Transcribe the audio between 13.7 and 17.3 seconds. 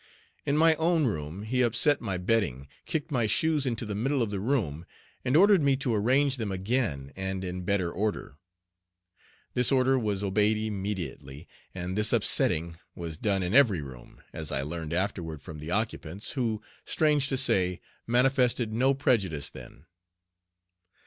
room, as I learned afterward from the occupants, who, strange